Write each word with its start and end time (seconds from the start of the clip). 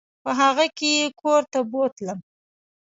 په 0.23 0.31
هغه 0.39 0.65
کې 0.77 0.89
یې 0.99 1.05
کور 1.21 1.41
ته 1.53 1.59
بوتلم. 1.71 2.19